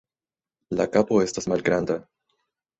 [0.79, 2.01] La kapo estas malgranda.